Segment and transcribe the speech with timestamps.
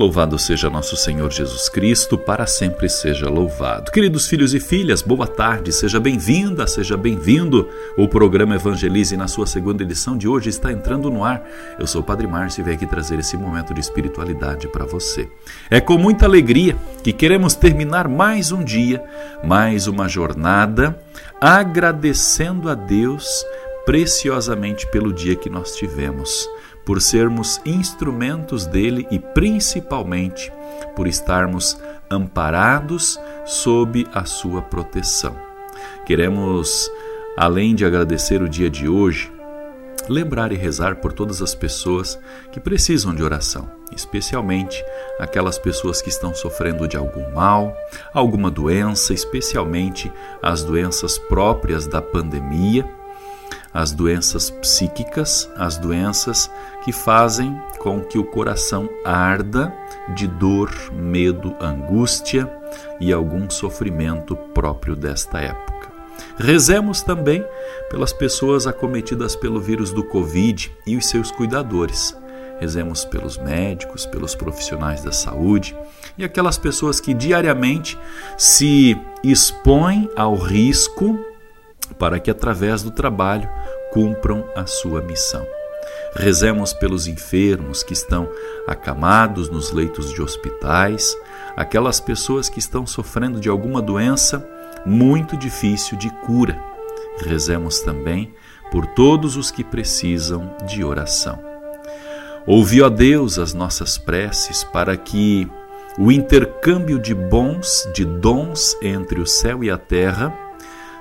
[0.00, 3.92] Louvado seja nosso Senhor Jesus Cristo, para sempre seja louvado.
[3.92, 7.68] Queridos filhos e filhas, boa tarde, seja bem-vinda, seja bem-vindo.
[7.98, 11.46] O programa Evangelize, na sua segunda edição de hoje, está entrando no ar.
[11.78, 15.28] Eu sou o Padre Márcio e venho aqui trazer esse momento de espiritualidade para você.
[15.68, 19.04] É com muita alegria que queremos terminar mais um dia,
[19.44, 20.98] mais uma jornada,
[21.38, 23.44] agradecendo a Deus
[23.84, 26.48] preciosamente pelo dia que nós tivemos
[26.84, 30.52] por sermos instrumentos dele e principalmente
[30.96, 31.78] por estarmos
[32.10, 35.36] amparados sob a sua proteção.
[36.04, 36.90] Queremos,
[37.36, 39.32] além de agradecer o dia de hoje,
[40.08, 42.18] lembrar e rezar por todas as pessoas
[42.50, 44.82] que precisam de oração, especialmente
[45.18, 47.76] aquelas pessoas que estão sofrendo de algum mal,
[48.12, 50.10] alguma doença, especialmente
[50.42, 52.88] as doenças próprias da pandemia
[53.72, 56.50] as doenças psíquicas, as doenças
[56.84, 59.72] que fazem com que o coração arda
[60.14, 62.50] de dor, medo, angústia
[63.00, 65.90] e algum sofrimento próprio desta época.
[66.36, 67.44] Rezemos também
[67.90, 72.16] pelas pessoas acometidas pelo vírus do Covid e os seus cuidadores.
[72.58, 75.76] Rezemos pelos médicos, pelos profissionais da saúde
[76.18, 77.98] e aquelas pessoas que diariamente
[78.36, 81.18] se expõem ao risco
[81.98, 83.48] para que, através do trabalho,
[83.92, 85.46] cumpram a sua missão.
[86.14, 88.28] Rezemos pelos enfermos que estão
[88.66, 91.16] acamados nos leitos de hospitais,
[91.56, 94.46] aquelas pessoas que estão sofrendo de alguma doença
[94.84, 96.58] muito difícil de cura.
[97.18, 98.34] Rezemos também
[98.70, 101.38] por todos os que precisam de oração.
[102.46, 105.48] Ouvi, ó Deus, as nossas preces para que
[105.98, 110.32] o intercâmbio de bons, de dons entre o céu e a terra,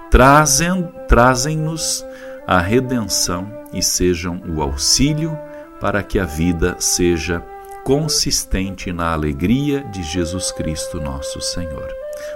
[0.09, 2.05] trazem, trazem-nos
[2.47, 5.37] a redenção e sejam o auxílio
[5.79, 7.43] para que a vida seja
[7.83, 11.87] consistente na alegria de Jesus Cristo, nosso Senhor.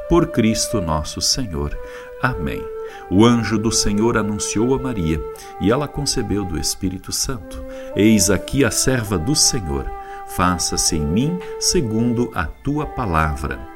[0.08, 1.78] Por Cristo nosso Senhor.
[2.22, 2.64] Amém.
[3.10, 5.22] O anjo do Senhor anunciou a Maria,
[5.60, 7.64] e ela concebeu do Espírito Santo.
[7.96, 9.86] Eis aqui a serva do Senhor.
[10.28, 13.73] Faça-se em mim segundo a tua palavra.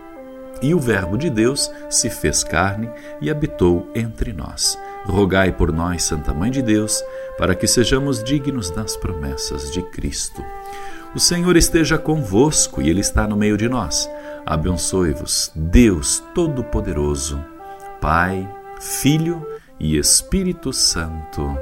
[0.61, 2.89] E o Verbo de Deus se fez carne
[3.21, 4.77] e habitou entre nós.
[5.05, 7.03] Rogai por nós, Santa Mãe de Deus,
[7.37, 10.43] para que sejamos dignos das promessas de Cristo.
[11.15, 14.09] O Senhor esteja convosco e Ele está no meio de nós.
[14.45, 17.43] Abençoe-vos, Deus Todo-Poderoso,
[18.01, 18.47] Pai,
[18.79, 19.45] Filho
[19.79, 21.57] e Espírito Santo.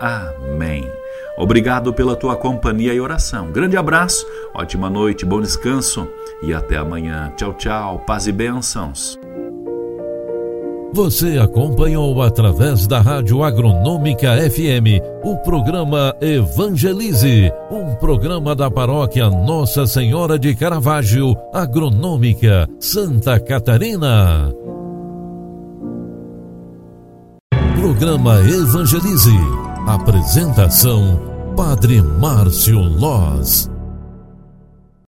[0.00, 0.90] Amém.
[1.38, 3.52] Obrigado pela tua companhia e oração.
[3.52, 6.08] Grande abraço, ótima noite, bom descanso
[6.42, 7.32] e até amanhã.
[7.36, 9.18] Tchau, tchau, paz e bênçãos.
[10.94, 19.86] Você acompanhou através da Rádio Agronômica FM o programa Evangelize, um programa da paróquia Nossa
[19.86, 24.52] Senhora de Caravaggio, Agronômica, Santa Catarina.
[27.74, 29.32] Programa Evangelize.
[29.88, 31.18] Apresentação
[31.56, 33.71] Padre Márcio Loz.